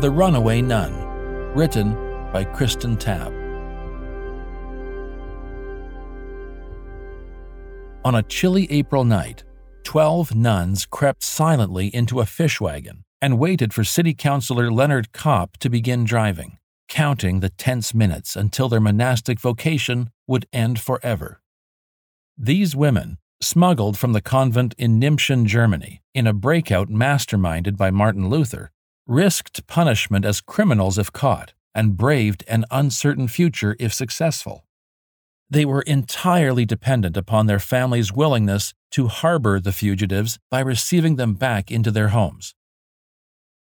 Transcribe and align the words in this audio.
The 0.00 0.10
Runaway 0.10 0.62
Nun, 0.62 0.94
written 1.54 1.92
by 2.32 2.44
Kristen 2.44 2.96
Tabb. 2.96 3.34
On 8.02 8.14
a 8.14 8.22
chilly 8.22 8.66
April 8.72 9.04
night, 9.04 9.44
12 9.84 10.34
nuns 10.34 10.86
crept 10.86 11.22
silently 11.22 11.94
into 11.94 12.20
a 12.20 12.24
fish 12.24 12.62
wagon 12.62 13.04
and 13.20 13.38
waited 13.38 13.74
for 13.74 13.84
City 13.84 14.14
Councilor 14.14 14.72
Leonard 14.72 15.12
Kopp 15.12 15.58
to 15.58 15.68
begin 15.68 16.04
driving, 16.04 16.56
counting 16.88 17.40
the 17.40 17.50
tense 17.50 17.92
minutes 17.92 18.36
until 18.36 18.70
their 18.70 18.80
monastic 18.80 19.38
vocation 19.38 20.08
would 20.26 20.46
end 20.50 20.80
forever. 20.80 21.42
These 22.38 22.74
women, 22.74 23.18
smuggled 23.42 23.98
from 23.98 24.14
the 24.14 24.22
convent 24.22 24.74
in 24.78 24.98
Nimbschen, 24.98 25.44
Germany, 25.44 26.00
in 26.14 26.26
a 26.26 26.32
breakout 26.32 26.88
masterminded 26.88 27.76
by 27.76 27.90
Martin 27.90 28.30
Luther, 28.30 28.70
risked 29.10 29.66
punishment 29.66 30.24
as 30.24 30.40
criminals 30.40 30.96
if 30.96 31.12
caught, 31.12 31.52
and 31.74 31.96
braved 31.96 32.44
an 32.46 32.64
uncertain 32.70 33.26
future 33.26 33.76
if 33.80 33.92
successful. 33.92 34.64
They 35.50 35.64
were 35.64 35.82
entirely 35.82 36.64
dependent 36.64 37.16
upon 37.16 37.46
their 37.46 37.58
families' 37.58 38.12
willingness 38.12 38.72
to 38.92 39.08
harbor 39.08 39.58
the 39.58 39.72
fugitives 39.72 40.38
by 40.48 40.60
receiving 40.60 41.16
them 41.16 41.34
back 41.34 41.72
into 41.72 41.90
their 41.90 42.08
homes. 42.08 42.54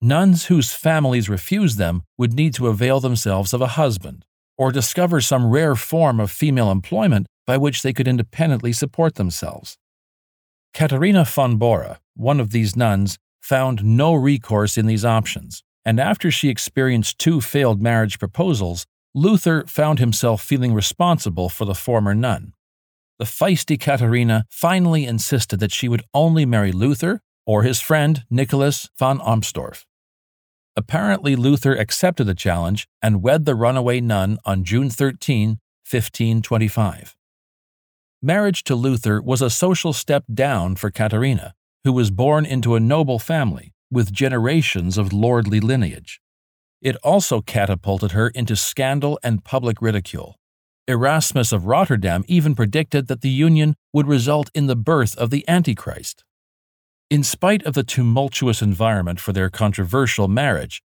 Nuns 0.00 0.46
whose 0.46 0.72
families 0.72 1.28
refused 1.28 1.78
them 1.78 2.04
would 2.16 2.32
need 2.32 2.54
to 2.54 2.68
avail 2.68 3.00
themselves 3.00 3.52
of 3.52 3.60
a 3.60 3.74
husband, 3.74 4.24
or 4.56 4.70
discover 4.70 5.20
some 5.20 5.50
rare 5.50 5.74
form 5.74 6.20
of 6.20 6.30
female 6.30 6.70
employment 6.70 7.26
by 7.44 7.56
which 7.56 7.82
they 7.82 7.92
could 7.92 8.06
independently 8.06 8.72
support 8.72 9.16
themselves. 9.16 9.78
Katharina 10.72 11.24
von 11.24 11.56
Bora, 11.56 11.98
one 12.14 12.38
of 12.38 12.50
these 12.50 12.76
nuns, 12.76 13.18
found 13.44 13.84
no 13.84 14.14
recourse 14.14 14.78
in 14.78 14.86
these 14.86 15.04
options, 15.04 15.62
and 15.84 16.00
after 16.00 16.30
she 16.30 16.48
experienced 16.48 17.18
two 17.18 17.42
failed 17.42 17.82
marriage 17.82 18.18
proposals, 18.18 18.86
Luther 19.14 19.64
found 19.66 19.98
himself 19.98 20.42
feeling 20.42 20.72
responsible 20.72 21.50
for 21.50 21.66
the 21.66 21.74
former 21.74 22.14
nun. 22.14 22.54
The 23.18 23.26
feisty 23.26 23.78
Katharina 23.78 24.46
finally 24.48 25.04
insisted 25.04 25.60
that 25.60 25.72
she 25.72 25.90
would 25.90 26.02
only 26.14 26.46
marry 26.46 26.72
Luther 26.72 27.20
or 27.46 27.64
his 27.64 27.82
friend 27.82 28.24
Nicholas 28.30 28.88
von 28.98 29.18
Amsdorf. 29.18 29.84
Apparently, 30.74 31.36
Luther 31.36 31.76
accepted 31.76 32.24
the 32.24 32.34
challenge 32.34 32.88
and 33.02 33.22
wed 33.22 33.44
the 33.44 33.54
runaway 33.54 34.00
nun 34.00 34.38
on 34.46 34.64
June 34.64 34.88
13, 34.88 35.58
1525. 35.88 37.14
Marriage 38.22 38.64
to 38.64 38.74
Luther 38.74 39.20
was 39.20 39.42
a 39.42 39.50
social 39.50 39.92
step 39.92 40.24
down 40.32 40.76
for 40.76 40.90
Katharina, 40.90 41.54
who 41.84 41.92
was 41.92 42.10
born 42.10 42.46
into 42.46 42.74
a 42.74 42.80
noble 42.80 43.18
family 43.18 43.72
with 43.90 44.12
generations 44.12 44.98
of 44.98 45.12
lordly 45.12 45.60
lineage. 45.60 46.20
It 46.80 46.96
also 46.96 47.40
catapulted 47.40 48.12
her 48.12 48.28
into 48.28 48.56
scandal 48.56 49.18
and 49.22 49.44
public 49.44 49.80
ridicule. 49.80 50.36
Erasmus 50.86 51.52
of 51.52 51.66
Rotterdam 51.66 52.24
even 52.26 52.54
predicted 52.54 53.06
that 53.06 53.20
the 53.20 53.30
union 53.30 53.74
would 53.92 54.06
result 54.06 54.50
in 54.54 54.66
the 54.66 54.76
birth 54.76 55.16
of 55.16 55.30
the 55.30 55.48
Antichrist. 55.48 56.24
In 57.08 57.22
spite 57.22 57.62
of 57.64 57.74
the 57.74 57.84
tumultuous 57.84 58.60
environment 58.60 59.20
for 59.20 59.32
their 59.32 59.48
controversial 59.48 60.28
marriage, 60.28 60.82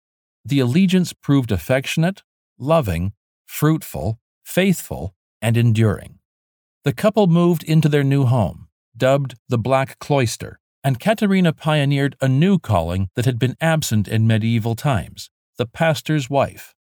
the 0.44 0.60
allegiance 0.60 1.14
proved 1.14 1.52
affectionate, 1.52 2.24
loving, 2.58 3.14
fruitful, 3.46 4.20
faithful, 4.44 5.14
and 5.42 5.56
enduring. 5.56 6.20
The 6.84 6.94
couple 6.94 7.28
moved 7.28 7.64
into 7.64 7.90
their 7.90 8.04
new 8.04 8.26
home, 8.26 8.68
dubbed 8.98 9.36
the 9.50 9.58
Black 9.58 9.98
Cloister, 10.00 10.60
and 10.86 11.00
Katharina 11.00 11.52
pioneered 11.52 12.16
a 12.22 12.28
new 12.28 12.60
calling 12.60 13.10
that 13.16 13.26
had 13.26 13.40
been 13.40 13.58
absent 13.60 14.08
in 14.08 14.28
medieval 14.28 14.76
times 14.76 15.32
the 15.58 15.66
pastor's 15.66 16.30
wife. 16.30 16.76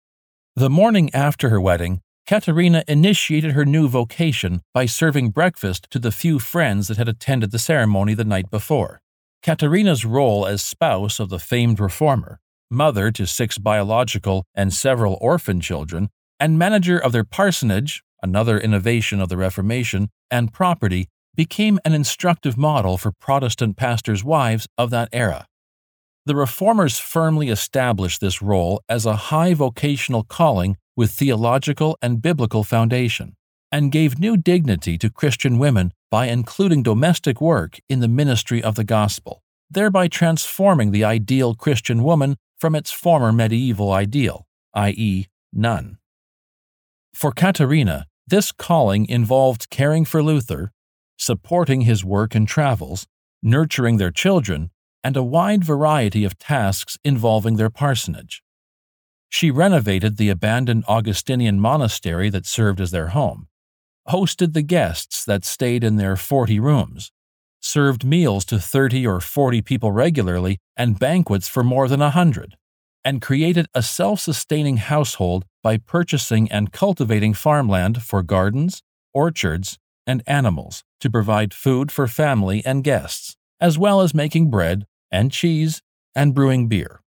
The 0.56 0.69
morning 0.69 1.13
after 1.13 1.50
her 1.50 1.62
wedding, 1.62 2.01
Katharina 2.25 2.84
initiated 2.88 3.51
her 3.51 3.66
new 3.66 3.88
vocation 3.88 4.61
by 4.73 4.85
serving 4.85 5.31
breakfast 5.31 5.88
to 5.91 6.00
the 6.00 6.11
few 6.11 6.40
friends 6.40 6.88
that 6.88 6.97
had 6.97 7.09
attended 7.09 7.51
the 7.51 7.59
ceremony 7.59 8.13
the 8.13 8.23
night 8.23 8.50
before. 8.50 9.01
Katharina's 9.44 10.06
role 10.06 10.47
as 10.47 10.63
spouse 10.63 11.19
of 11.19 11.29
the 11.29 11.38
famed 11.38 11.79
reformer, 11.79 12.40
mother 12.72 13.11
to 13.11 13.28
six 13.28 13.57
biological 13.57 14.45
and 14.56 14.73
several 14.73 15.17
orphan 15.22 15.59
children, 15.59 16.09
and 16.40 16.57
manager 16.57 16.97
of 16.97 17.11
their 17.11 17.25
parsonage, 17.25 18.01
another 18.23 18.57
innovation 18.57 19.19
of 19.19 19.29
the 19.29 19.38
Reformation, 19.38 20.09
and 20.31 20.53
property 20.53 21.09
became 21.36 21.80
an 21.86 21.94
instructive 21.94 22.58
model 22.58 22.97
for 22.97 23.12
Protestant 23.12 23.78
pastors' 23.78 24.24
wives 24.24 24.68
of 24.78 24.90
that 24.90 25.09
era. 25.12 25.47
The 26.25 26.36
Reformers 26.36 27.00
firmly 27.00 27.50
established 27.50 28.22
this 28.22 28.42
role 28.42 28.81
as 28.88 29.06
a 29.06 29.31
high 29.31 29.53
vocational 29.53 30.24
calling 30.24 30.78
with 30.96 31.12
theological 31.12 31.97
and 32.02 32.22
biblical 32.22 32.64
foundation, 32.64 33.36
and 33.72 33.91
gave 33.91 34.20
new 34.20 34.38
dignity 34.38 34.97
to 34.97 35.09
Christian 35.09 35.58
women 35.58 35.94
by 36.12 36.28
including 36.28 36.84
domestic 36.84 37.41
work 37.41 37.80
in 37.90 38.02
the 38.02 38.08
ministry 38.08 38.62
of 38.62 38.75
the 38.75 38.84
gospel, 38.84 39.41
thereby 39.70 40.08
transforming 40.08 40.91
the 40.91 41.03
ideal 41.03 41.56
Christian 41.56 42.03
woman 42.03 42.36
from 42.59 42.75
its 42.75 42.91
former 42.91 43.31
medieval 43.31 43.91
ideal, 43.91 44.46
i.e., 44.75 45.28
nun. 45.53 45.97
For 47.14 47.31
Katharina, 47.31 48.06
this 48.28 48.52
calling 48.52 49.08
involved 49.08 49.70
caring 49.70 50.06
for 50.06 50.22
Luther, 50.22 50.72
supporting 51.22 51.82
his 51.82 52.04
work 52.04 52.34
and 52.34 52.48
travels, 52.48 53.06
nurturing 53.44 53.98
their 53.98 54.09
children, 54.09 54.72
and 55.04 55.16
a 55.16 55.22
wide 55.24 55.64
variety 55.64 56.24
of 56.24 56.38
tasks 56.40 56.98
involving 57.04 57.58
their 57.58 57.70
parsonage. 57.70 58.42
She 59.30 59.52
renovated 59.52 60.18
the 60.18 60.30
abandoned 60.30 60.84
Augustinian 60.88 61.59
monastery 61.59 62.32
that 62.32 62.48
served 62.48 62.82
as 62.82 62.90
their 62.90 63.09
home, 63.09 63.48
hosted 64.09 64.54
the 64.54 64.64
guests 64.64 65.24
that 65.26 65.46
stayed 65.46 65.84
in 65.84 65.98
their 65.98 66.16
40 66.16 66.59
rooms, 66.59 67.12
served 67.62 68.03
meals 68.03 68.44
to 68.46 68.58
30 68.58 69.06
or 69.06 69.20
40 69.20 69.62
people 69.62 69.92
regularly 69.92 70.58
and 70.76 70.98
banquets 70.98 71.48
for 71.48 71.64
more 71.64 71.88
than 71.88 72.02
a 72.02 72.16
100, 72.16 72.56
and 73.06 73.22
created 73.22 73.68
a 73.76 73.84
self 73.84 74.20
sustaining 74.20 74.78
household 74.78 75.46
by 75.62 75.78
purchasing 75.78 76.52
and 76.52 76.74
cultivating 76.74 77.36
farmland 77.36 78.02
for 78.02 78.24
gardens, 78.24 78.82
orchards, 79.14 79.78
and 80.11 80.22
animals 80.27 80.83
to 80.99 81.09
provide 81.09 81.53
food 81.53 81.91
for 81.91 82.05
family 82.07 82.61
and 82.66 82.83
guests, 82.83 83.38
as 83.61 83.79
well 83.79 84.01
as 84.01 84.13
making 84.13 84.51
bread 84.51 84.85
and 85.09 85.31
cheese 85.31 85.81
and 86.13 86.35
brewing 86.35 86.67
beer. 86.67 87.01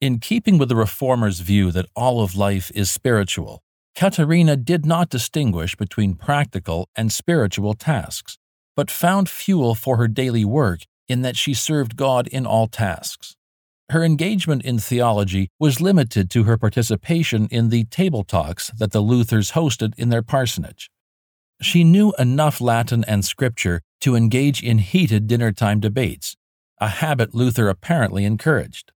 In 0.00 0.18
keeping 0.18 0.58
with 0.58 0.70
the 0.70 0.76
Reformers' 0.76 1.40
view 1.40 1.70
that 1.72 1.86
all 1.94 2.22
of 2.22 2.34
life 2.34 2.72
is 2.74 2.90
spiritual, 2.90 3.62
Katharina 3.94 4.56
did 4.56 4.84
not 4.84 5.10
distinguish 5.10 5.76
between 5.76 6.14
practical 6.14 6.88
and 6.96 7.12
spiritual 7.12 7.74
tasks, 7.74 8.38
but 8.74 8.90
found 8.90 9.28
fuel 9.28 9.74
for 9.74 9.98
her 9.98 10.08
daily 10.08 10.44
work 10.44 10.80
in 11.06 11.22
that 11.22 11.36
she 11.36 11.54
served 11.54 11.96
God 11.96 12.26
in 12.28 12.46
all 12.46 12.66
tasks. 12.66 13.36
Her 13.90 14.02
engagement 14.02 14.64
in 14.64 14.78
theology 14.78 15.50
was 15.60 15.80
limited 15.80 16.30
to 16.30 16.44
her 16.44 16.56
participation 16.56 17.46
in 17.50 17.68
the 17.68 17.84
table 17.84 18.24
talks 18.24 18.70
that 18.78 18.92
the 18.92 19.02
Luthers 19.02 19.52
hosted 19.52 19.92
in 19.96 20.08
their 20.08 20.22
parsonage. 20.22 20.90
She 21.64 21.82
knew 21.82 22.12
enough 22.18 22.60
Latin 22.60 23.04
and 23.04 23.24
Scripture 23.24 23.80
to 24.02 24.14
engage 24.14 24.62
in 24.62 24.80
heated 24.80 25.26
dinner-time 25.26 25.80
debates, 25.80 26.36
a 26.78 26.88
habit 26.88 27.34
Luther 27.34 27.70
apparently 27.70 28.26
encouraged. 28.26 28.92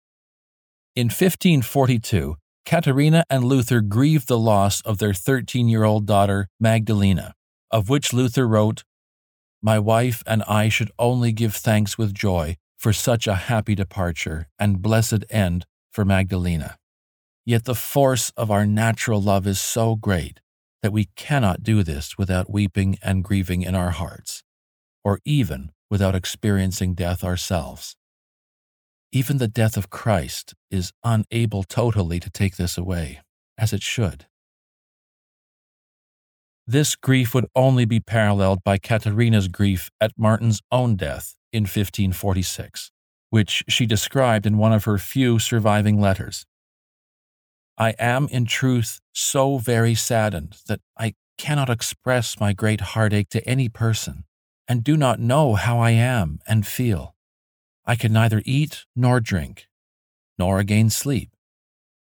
In 0.97 1.09
1542, 1.09 2.37
Katharina 2.65 3.25
and 3.29 3.45
Luther 3.45 3.83
grieved 3.83 4.29
the 4.29 4.39
loss 4.39 4.81
of 4.81 4.97
their 4.97 5.13
13 5.13 5.69
year 5.69 5.85
old 5.85 6.07
daughter, 6.07 6.49
Magdalena, 6.59 7.35
of 7.71 7.91
which 7.91 8.15
Luther 8.15 8.49
wrote, 8.49 8.83
My 9.61 9.79
wife 9.79 10.23
and 10.27 10.43
I 10.45 10.71
should 10.71 10.91
only 10.99 11.33
give 11.33 11.55
thanks 11.55 11.99
with 11.99 12.15
joy 12.15 12.57
for 12.79 12.95
such 12.95 13.27
a 13.27 13.35
happy 13.35 13.75
departure 13.75 14.49
and 14.59 14.81
blessed 14.81 15.27
end 15.29 15.67
for 15.93 16.07
Magdalena. 16.07 16.79
Yet 17.45 17.65
the 17.65 17.75
force 17.75 18.33
of 18.39 18.51
our 18.51 18.65
natural 18.65 19.21
love 19.21 19.47
is 19.47 19.61
so 19.61 19.97
great 19.97 20.41
that 20.85 20.93
we 20.93 21.09
cannot 21.17 21.63
do 21.63 21.83
this 21.83 22.19
without 22.19 22.53
weeping 22.53 22.99
and 23.03 23.25
grieving 23.25 23.63
in 23.63 23.75
our 23.75 23.93
hearts, 23.93 24.43
or 25.03 25.19
even 25.25 25.73
without 25.91 26.15
experiencing 26.15 26.93
death 26.93 27.25
ourselves. 27.25 27.97
Even 29.11 29.39
the 29.39 29.49
death 29.49 29.79
of 29.79 29.89
Christ 29.89 30.53
is 30.71 30.93
unable 31.03 31.63
totally 31.63 32.21
to 32.21 32.29
take 32.29 32.57
this 32.57 32.77
away, 32.77 33.23
as 33.57 33.73
it 33.73 33.83
should. 33.83 34.27
This 36.67 36.97
grief 36.97 37.33
would 37.35 37.47
only 37.57 37.87
be 37.87 38.01
paralleled 38.01 38.63
by 38.63 38.77
Katharina's 38.77 39.49
grief 39.49 39.89
at 40.03 40.13
Martin's 40.19 40.61
own 40.71 40.97
death 40.97 41.35
in 41.51 41.63
1546, 41.63 42.91
which 43.31 43.65
she 43.71 43.87
described 43.87 44.45
in 44.45 44.59
one 44.59 44.75
of 44.75 44.85
her 44.85 44.99
few 44.99 45.39
surviving 45.39 45.99
letters. 45.99 46.45
I 47.79 47.91
am 47.99 48.29
in 48.29 48.47
truth 48.47 49.01
so 49.13 49.59
very 49.59 49.95
saddened 49.95 50.59
that 50.69 50.81
I 50.99 51.15
cannot 51.39 51.71
express 51.71 52.39
my 52.41 52.53
great 52.53 52.81
heartache 52.81 53.31
to 53.31 53.49
any 53.49 53.69
person, 53.69 54.25
and 54.69 54.85
do 54.85 54.97
not 54.97 55.21
know 55.21 55.55
how 55.55 55.81
I 55.81 55.91
am 55.91 56.41
and 56.47 56.67
feel. 56.67 57.15
I 57.85 57.97
can 57.97 58.13
neither 58.13 58.43
eat 58.45 58.87
nor 58.97 59.21
drink, 59.21 59.69
nor 60.39 60.59
again 60.59 60.91
sleep, 60.91 61.31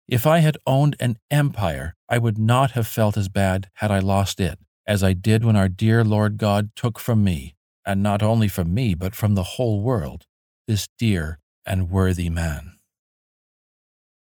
If 0.08 0.26
I 0.26 0.38
had 0.38 0.58
owned 0.66 0.96
an 1.00 1.18
empire, 1.30 1.96
I 2.08 2.18
would 2.18 2.38
not 2.38 2.72
have 2.72 2.86
felt 2.86 3.16
as 3.16 3.28
bad 3.28 3.70
had 3.74 3.90
I 3.90 3.98
lost 3.98 4.38
it, 4.38 4.58
as 4.86 5.02
I 5.02 5.14
did 5.14 5.44
when 5.44 5.56
our 5.56 5.68
dear 5.68 6.04
Lord 6.04 6.38
God 6.38 6.70
took 6.76 6.98
from 7.00 7.24
me, 7.24 7.56
and 7.84 8.02
not 8.02 8.22
only 8.22 8.48
from 8.48 8.72
me, 8.72 8.94
but 8.94 9.16
from 9.16 9.34
the 9.34 9.42
whole 9.56 9.80
world, 9.82 10.26
this 10.68 10.88
dear 10.98 11.40
and 11.66 11.90
worthy 11.90 12.30
man. 12.30 12.75